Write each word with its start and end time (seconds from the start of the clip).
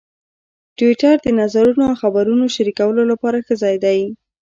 ټویټر 0.77 1.15
د 1.21 1.27
نظرونو 1.41 1.83
او 1.89 1.95
خبرونو 2.01 2.45
شریکولو 2.55 3.01
لپاره 3.11 3.37
ښه 3.45 3.55
ځای 3.63 3.75
دی. 3.85 3.99